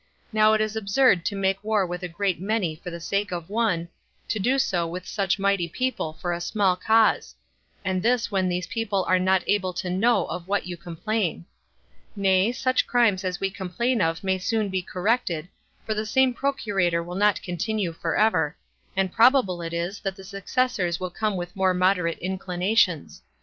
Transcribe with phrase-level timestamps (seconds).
[0.33, 3.51] Now it is absurd to make war with a great many for the sake of
[3.51, 3.87] one,
[4.29, 7.35] to do so with such mighty people for a small cause;
[7.85, 11.45] and this when these people are not able to know of what you complain:
[12.15, 15.47] nay, such crimes as we complain of may soon be corrected,
[15.85, 18.57] for the same procurator will not continue for ever;
[18.95, 23.21] and probable it is that the successors will come with more moderate inclinations.